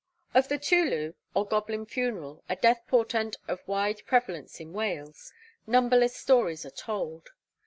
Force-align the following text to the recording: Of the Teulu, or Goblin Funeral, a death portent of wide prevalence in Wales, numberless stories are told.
Of 0.33 0.47
the 0.49 0.57
Teulu, 0.57 1.13
or 1.35 1.45
Goblin 1.45 1.85
Funeral, 1.85 2.43
a 2.49 2.55
death 2.55 2.81
portent 2.87 3.35
of 3.47 3.59
wide 3.67 4.01
prevalence 4.07 4.59
in 4.59 4.73
Wales, 4.73 5.31
numberless 5.67 6.15
stories 6.15 6.65
are 6.65 6.71
told. 6.71 7.29